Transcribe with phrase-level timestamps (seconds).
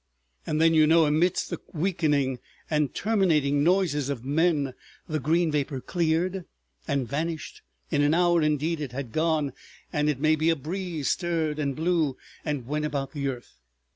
[0.47, 2.39] And then, you know, amidst the weakening
[2.71, 4.73] and terminating noises of men,
[5.07, 6.45] the green vapor cleared
[6.87, 9.53] and vanished, in an hour indeed it had gone,
[9.93, 13.59] and it may be a breeze stirred and blew and went about the earth.